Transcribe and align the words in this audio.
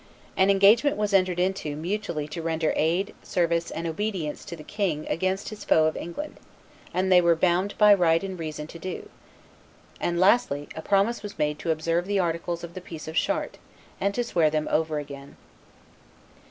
An 0.35 0.49
engagement 0.49 0.97
was 0.97 1.13
entered 1.13 1.39
into 1.39 1.75
mutually 1.75 2.27
to 2.29 2.41
render 2.41 2.73
aid, 2.75 3.13
service, 3.21 3.69
and 3.69 3.85
obedience 3.85 4.43
to 4.45 4.55
the 4.55 4.63
king 4.63 5.05
against 5.07 5.49
his 5.49 5.63
foe 5.63 5.85
of 5.85 5.95
England, 5.95 6.37
as 6.91 7.07
they 7.09 7.21
were 7.21 7.35
bound 7.35 7.77
by 7.77 7.93
right 7.93 8.23
and 8.23 8.39
reason 8.39 8.65
to 8.65 8.79
do; 8.79 9.09
and 9.99 10.19
lastly 10.19 10.67
a 10.75 10.81
promise 10.81 11.21
was 11.21 11.37
made 11.37 11.59
to 11.59 11.69
observe 11.69 12.07
the 12.07 12.17
articles 12.17 12.63
of 12.63 12.73
the 12.73 12.81
peace 12.81 13.07
of 13.07 13.13
Chartres, 13.15 13.59
and 13.99 14.15
to 14.15 14.23
swear 14.23 14.49
them 14.49 14.67
over 14.71 14.97
again. 14.97 15.37